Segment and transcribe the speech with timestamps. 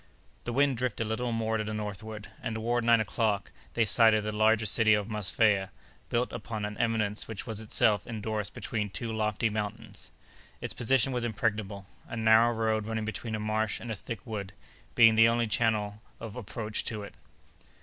[0.45, 4.23] The wind drifted a little more to the northward, and, toward nine o'clock, they sighted
[4.23, 5.69] the larger city of Mosfeia,
[6.09, 10.11] built upon an eminence which was itself enclosed between two lofty mountains.
[10.59, 14.53] Its position was impregnable, a narrow road running between a marsh and a thick wood
[14.95, 17.13] being the only channel of approach to it.